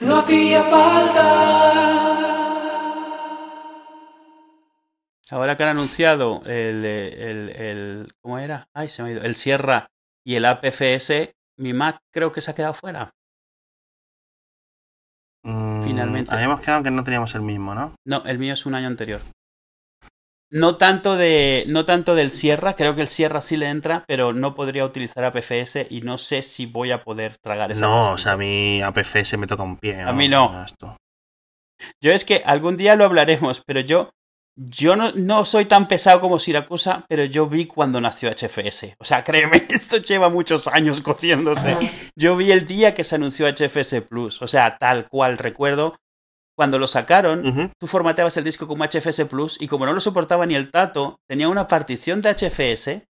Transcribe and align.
No 0.00 0.16
hacía 0.18 0.62
falta. 0.62 1.24
Ahora 5.30 5.56
que 5.56 5.62
han 5.62 5.70
anunciado 5.70 6.42
el, 6.46 6.84
el, 6.84 7.50
el- 7.50 8.14
¿cómo 8.22 8.38
era? 8.38 8.68
Ay, 8.72 8.88
se 8.88 9.02
me 9.02 9.10
ha 9.10 9.12
ido. 9.12 9.22
El 9.22 9.36
Sierra 9.36 9.90
y 10.24 10.36
el 10.36 10.44
APFS, 10.46 11.34
mi 11.58 11.72
Mac 11.74 11.98
creo 12.12 12.32
que 12.32 12.40
se 12.40 12.50
ha 12.50 12.54
quedado 12.54 12.74
fuera. 12.74 13.14
Mm, 15.44 15.82
Finalmente. 15.84 16.32
Habíamos 16.32 16.60
quedado 16.60 16.82
que 16.82 16.90
no 16.90 17.04
teníamos 17.04 17.34
el 17.34 17.42
mismo, 17.42 17.74
¿no? 17.74 17.94
No, 18.06 18.24
el 18.24 18.38
mío 18.38 18.54
es 18.54 18.64
un 18.66 18.74
año 18.74 18.86
anterior. 18.86 19.20
No 20.50 20.76
tanto 20.76 21.16
de, 21.16 21.66
no 21.68 21.84
tanto 21.84 22.14
del 22.14 22.30
Sierra, 22.30 22.74
creo 22.74 22.94
que 22.94 23.02
el 23.02 23.08
Sierra 23.08 23.42
sí 23.42 23.56
le 23.56 23.66
entra, 23.66 24.04
pero 24.06 24.32
no 24.32 24.54
podría 24.54 24.84
utilizar 24.84 25.24
APFS 25.24 25.86
y 25.90 26.00
no 26.00 26.16
sé 26.16 26.42
si 26.42 26.64
voy 26.64 26.90
a 26.90 27.04
poder 27.04 27.36
tragar 27.36 27.70
esa 27.70 27.82
No, 27.82 28.12
o 28.12 28.18
sea, 28.18 28.32
a 28.32 28.36
mí 28.38 28.80
APFS 28.80 29.36
me 29.36 29.46
toca 29.46 29.62
un 29.62 29.76
pie. 29.76 30.00
A 30.00 30.12
mí 30.12 30.28
no. 30.28 30.64
Esto. 30.64 30.96
Yo 32.02 32.12
es 32.12 32.24
que 32.24 32.42
algún 32.44 32.76
día 32.76 32.96
lo 32.96 33.04
hablaremos, 33.04 33.62
pero 33.66 33.80
yo, 33.80 34.10
yo 34.56 34.96
no, 34.96 35.12
no 35.12 35.44
soy 35.44 35.66
tan 35.66 35.86
pesado 35.86 36.20
como 36.20 36.38
Siracusa, 36.38 37.04
pero 37.08 37.24
yo 37.24 37.46
vi 37.46 37.66
cuando 37.66 38.00
nació 38.00 38.30
HFS. 38.30 38.96
O 38.98 39.04
sea, 39.04 39.24
créeme, 39.24 39.66
esto 39.68 39.98
lleva 39.98 40.30
muchos 40.30 40.66
años 40.66 41.00
cociéndose. 41.00 41.76
Yo 42.16 42.36
vi 42.36 42.52
el 42.52 42.66
día 42.66 42.94
que 42.94 43.04
se 43.04 43.16
anunció 43.16 43.46
HFS 43.48 44.02
Plus. 44.08 44.40
O 44.42 44.48
sea, 44.48 44.78
tal 44.78 45.08
cual 45.08 45.38
recuerdo. 45.38 45.96
Cuando 46.58 46.80
lo 46.80 46.88
sacaron, 46.88 47.72
tú 47.78 47.86
formateabas 47.86 48.36
el 48.36 48.42
disco 48.42 48.66
como 48.66 48.82
HFS 48.82 49.26
Plus 49.26 49.56
y 49.60 49.68
como 49.68 49.86
no 49.86 49.92
lo 49.92 50.00
soportaba 50.00 50.44
ni 50.44 50.56
el 50.56 50.72
tato, 50.72 51.20
tenía 51.28 51.48
una 51.48 51.68
partición 51.68 52.20
de 52.20 52.34
HFS 52.34 53.06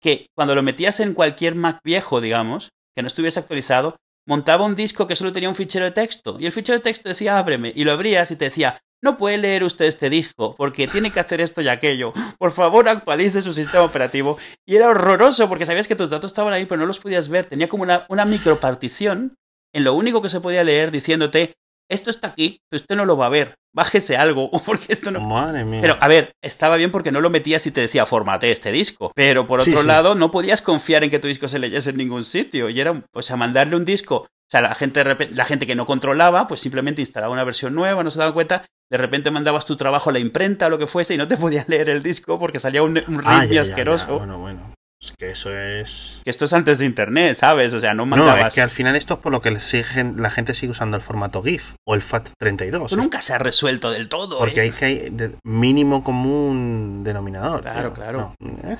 que 0.00 0.28
cuando 0.34 0.54
lo 0.54 0.62
metías 0.62 0.98
en 1.00 1.12
cualquier 1.12 1.54
Mac 1.54 1.80
viejo, 1.84 2.22
digamos, 2.22 2.70
que 2.96 3.02
no 3.02 3.08
estuviese 3.08 3.38
actualizado, 3.38 3.96
montaba 4.26 4.64
un 4.64 4.76
disco 4.76 5.06
que 5.06 5.14
solo 5.14 5.30
tenía 5.30 5.50
un 5.50 5.56
fichero 5.56 5.84
de 5.84 5.90
texto 5.90 6.38
y 6.40 6.46
el 6.46 6.52
fichero 6.52 6.78
de 6.78 6.84
texto 6.84 7.10
decía 7.10 7.36
ábreme 7.36 7.70
y 7.74 7.84
lo 7.84 7.92
abrías 7.92 8.30
y 8.30 8.36
te 8.36 8.46
decía 8.46 8.80
no 9.02 9.18
puede 9.18 9.36
leer 9.36 9.62
usted 9.62 9.84
este 9.84 10.08
disco 10.08 10.54
porque 10.56 10.88
tiene 10.88 11.10
que 11.10 11.20
hacer 11.20 11.42
esto 11.42 11.60
y 11.60 11.68
aquello. 11.68 12.14
Por 12.38 12.52
favor, 12.52 12.88
actualice 12.88 13.42
su 13.42 13.52
sistema 13.52 13.84
operativo. 13.84 14.38
Y 14.66 14.76
era 14.76 14.88
horroroso 14.88 15.50
porque 15.50 15.66
sabías 15.66 15.86
que 15.86 15.96
tus 15.96 16.08
datos 16.08 16.32
estaban 16.32 16.54
ahí, 16.54 16.64
pero 16.64 16.80
no 16.80 16.86
los 16.86 16.98
podías 16.98 17.28
ver. 17.28 17.44
Tenía 17.44 17.68
como 17.68 17.82
una, 17.82 18.06
una 18.08 18.24
micropartición 18.24 19.36
en 19.74 19.84
lo 19.84 19.94
único 19.94 20.22
que 20.22 20.30
se 20.30 20.40
podía 20.40 20.64
leer 20.64 20.90
diciéndote 20.90 21.57
esto 21.88 22.10
está 22.10 22.28
aquí, 22.28 22.60
pero 22.68 22.80
usted 22.82 22.96
no 22.96 23.04
lo 23.04 23.16
va 23.16 23.26
a 23.26 23.30
ver. 23.30 23.54
Bájese 23.74 24.16
algo, 24.16 24.50
porque 24.66 24.86
esto 24.92 25.10
no. 25.10 25.20
Madre 25.20 25.64
mía. 25.64 25.80
Pero, 25.80 25.96
a 26.00 26.08
ver, 26.08 26.32
estaba 26.42 26.76
bien 26.76 26.90
porque 26.90 27.12
no 27.12 27.20
lo 27.20 27.30
metías 27.30 27.66
y 27.66 27.70
te 27.70 27.80
decía, 27.82 28.06
formate 28.06 28.50
este 28.50 28.72
disco. 28.72 29.12
Pero 29.14 29.46
por 29.46 29.60
otro 29.60 29.80
sí. 29.80 29.86
lado, 29.86 30.14
no 30.14 30.30
podías 30.30 30.62
confiar 30.62 31.04
en 31.04 31.10
que 31.10 31.18
tu 31.18 31.28
disco 31.28 31.48
se 31.48 31.58
leyese 31.58 31.90
en 31.90 31.96
ningún 31.98 32.24
sitio. 32.24 32.68
Y 32.70 32.80
era, 32.80 33.02
o 33.12 33.22
sea, 33.22 33.36
mandarle 33.36 33.76
un 33.76 33.84
disco. 33.84 34.16
O 34.16 34.50
sea, 34.50 34.62
la 34.62 34.74
gente, 34.74 35.04
la 35.32 35.44
gente 35.44 35.66
que 35.66 35.74
no 35.74 35.84
controlaba, 35.84 36.48
pues 36.48 36.60
simplemente 36.62 37.02
instalaba 37.02 37.32
una 37.32 37.44
versión 37.44 37.74
nueva, 37.74 38.02
no 38.02 38.10
se 38.10 38.18
daban 38.18 38.32
cuenta. 38.34 38.64
De 38.90 38.96
repente 38.96 39.30
mandabas 39.30 39.66
tu 39.66 39.76
trabajo 39.76 40.08
a 40.08 40.12
la 40.14 40.18
imprenta 40.18 40.66
o 40.66 40.70
lo 40.70 40.78
que 40.78 40.86
fuese 40.86 41.12
y 41.14 41.16
no 41.18 41.28
te 41.28 41.36
podías 41.38 41.68
leer 41.68 41.90
el 41.90 42.02
disco 42.02 42.38
porque 42.38 42.58
salía 42.58 42.82
un, 42.82 42.98
un 43.06 43.22
Ah, 43.26 43.40
ritmo 43.42 43.42
ya, 43.42 43.44
ya, 43.44 43.52
ya. 43.52 43.60
asqueroso. 43.62 44.18
Bueno, 44.18 44.38
bueno. 44.38 44.72
Es 45.00 45.12
que 45.16 45.30
eso 45.30 45.56
es. 45.56 46.20
Que 46.24 46.30
esto 46.30 46.44
es 46.46 46.52
antes 46.52 46.78
de 46.78 46.84
internet, 46.84 47.36
¿sabes? 47.38 47.72
O 47.72 47.80
sea, 47.80 47.90
no 47.94 48.04
No, 48.04 48.06
mandabas. 48.16 48.48
es 48.48 48.54
que 48.54 48.62
al 48.62 48.70
final 48.70 48.96
esto 48.96 49.14
es 49.14 49.20
por 49.20 49.30
lo 49.30 49.40
que 49.40 49.50
siguen- 49.60 50.16
la 50.16 50.28
gente 50.30 50.54
sigue 50.54 50.72
usando 50.72 50.96
el 50.96 51.02
formato 51.02 51.40
GIF 51.42 51.74
o 51.86 51.94
el 51.94 52.00
FAT32. 52.02 52.86
Esto 52.86 52.96
nunca 52.96 53.22
se 53.22 53.32
ha 53.32 53.38
resuelto 53.38 53.90
del 53.92 54.08
todo. 54.08 54.38
Porque 54.38 54.58
¿eh? 54.58 54.62
hay 54.64 54.70
que 54.72 54.84
hay 54.84 55.36
mínimo 55.44 56.02
común 56.02 57.02
denominador. 57.04 57.60
Claro, 57.60 57.92
claro. 57.94 58.34
No, 58.40 58.58
eh, 58.64 58.76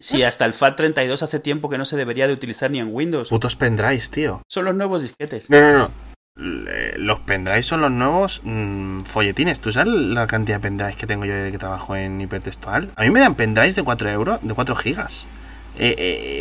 Sí, 0.00 0.22
hasta 0.24 0.46
el 0.46 0.54
FAT32 0.54 1.22
hace 1.22 1.38
tiempo 1.38 1.68
que 1.68 1.78
no 1.78 1.84
se 1.84 1.96
debería 1.96 2.26
de 2.26 2.32
utilizar 2.32 2.70
ni 2.70 2.80
en 2.80 2.88
Windows. 2.92 3.28
Putos 3.28 3.54
pendrives, 3.54 4.10
tío. 4.10 4.42
Son 4.48 4.64
los 4.64 4.74
nuevos 4.74 5.02
disquetes. 5.02 5.48
No, 5.48 5.60
no, 5.60 5.78
no. 5.78 5.90
Los 6.96 7.20
pendrives 7.20 7.66
son 7.66 7.82
los 7.82 7.90
nuevos 7.90 8.40
mm, 8.42 9.00
folletines. 9.02 9.60
¿Tú 9.60 9.70
sabes 9.70 9.92
la 9.92 10.26
cantidad 10.26 10.56
de 10.56 10.62
pendrives 10.62 10.96
que 10.96 11.06
tengo 11.06 11.24
yo 11.26 11.34
de 11.34 11.52
que 11.52 11.58
trabajo 11.58 11.94
en 11.94 12.20
hipertextual? 12.20 12.90
A 12.96 13.02
mí 13.02 13.10
me 13.10 13.20
dan 13.20 13.34
pendrives 13.34 13.76
de 13.76 13.82
4 13.82 14.10
euros, 14.10 14.38
de 14.42 14.54
4 14.54 14.74
gigas. 14.74 15.28
Eh, 15.78 15.94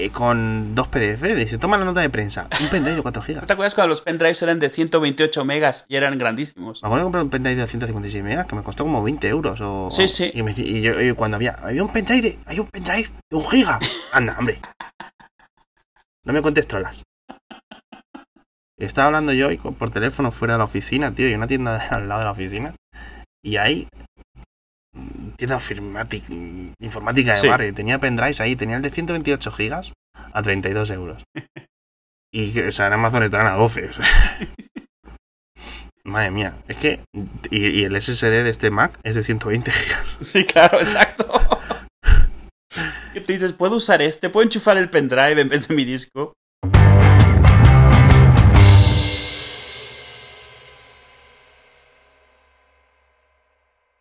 eh, 0.05 0.09
con 0.11 0.75
dos 0.75 0.89
PDF. 0.89 1.23
Dice, 1.35 1.57
toma 1.57 1.77
la 1.77 1.85
nota 1.85 2.01
de 2.01 2.09
prensa. 2.09 2.47
Un 2.61 2.67
pendrive 2.69 2.97
de 2.97 3.01
4 3.01 3.21
gigas. 3.21 3.43
¿No 3.43 3.47
te 3.47 3.53
acuerdas 3.53 3.73
cuando 3.75 3.89
los 3.89 4.01
pendrives 4.01 4.41
eran 4.41 4.59
de 4.59 4.69
128 4.69 5.45
megas 5.45 5.85
y 5.87 5.95
eran 5.95 6.17
grandísimos? 6.17 6.81
Me 6.83 6.87
acuerdo 6.87 6.97
de 6.97 7.05
comprar 7.05 7.23
un 7.23 7.29
pendrive 7.29 7.61
de 7.61 7.67
156 7.67 8.23
megas 8.23 8.45
que 8.45 8.55
me 8.55 8.61
costó 8.63 8.83
como 8.83 9.01
20 9.01 9.27
euros. 9.29 9.59
O, 9.61 9.89
Sí, 9.89 10.07
sí. 10.09 10.31
Y, 10.33 10.43
me 10.43 10.53
dice- 10.53 10.69
y 10.69 10.81
yo 10.81 10.99
y 11.01 11.13
cuando 11.13 11.35
había, 11.37 11.53
había 11.53 11.81
un 11.81 11.91
pendrive 11.93 12.21
de, 12.21 12.39
hay 12.45 12.59
un 12.59 12.67
pendrive 12.67 13.09
de 13.29 13.37
un 13.37 13.45
giga. 13.47 13.79
Anda, 14.11 14.35
hombre. 14.37 14.59
No 16.25 16.33
me 16.33 16.41
cuentes 16.41 16.67
trolas. 16.67 17.01
Estaba 18.77 19.07
hablando 19.07 19.31
yo 19.31 19.47
por 19.73 19.91
teléfono 19.91 20.31
fuera 20.31 20.55
de 20.55 20.57
la 20.59 20.63
oficina, 20.65 21.13
tío, 21.13 21.29
y 21.29 21.33
una 21.35 21.47
tienda 21.47 21.77
al 21.91 22.07
lado 22.09 22.19
de 22.19 22.25
la 22.25 22.31
oficina. 22.31 22.75
Y 23.43 23.57
ahí, 23.57 23.87
tienda 25.47 25.57
informática 26.79 27.33
de 27.33 27.41
Sí. 27.41 27.47
barrio, 27.47 27.73
tenía 27.73 27.99
pendrives 27.99 28.41
ahí, 28.41 28.55
tenía 28.55 28.75
el 28.77 28.81
de 28.81 28.89
128 28.91 29.51
gigas 29.51 29.93
a 30.33 30.41
32 30.41 30.89
euros. 30.91 31.23
Y, 32.33 32.57
o 32.61 32.71
sea, 32.71 32.87
en 32.87 32.93
Amazon 32.93 33.23
estarán 33.23 33.47
a 33.47 33.57
12. 33.57 33.87
o 33.89 33.91
sea. 33.93 34.05
Madre 36.05 36.31
mía, 36.31 36.53
es 36.69 36.77
que. 36.77 37.01
Y, 37.49 37.67
y 37.81 37.83
el 37.83 38.01
SSD 38.01 38.43
de 38.43 38.49
este 38.49 38.71
Mac 38.71 38.97
es 39.03 39.15
de 39.15 39.23
120 39.23 39.69
gigas. 39.69 40.17
Sí, 40.21 40.45
claro, 40.45 40.79
exacto. 40.79 41.29
Y 43.13 43.19
te 43.19 43.33
dices, 43.33 43.51
¿puedo 43.51 43.75
usar 43.75 44.01
este? 44.01 44.29
¿Puedo 44.29 44.45
enchufar 44.45 44.77
el 44.77 44.89
pendrive 44.89 45.41
en 45.41 45.49
vez 45.49 45.67
de 45.67 45.75
mi 45.75 45.83
disco? 45.83 46.31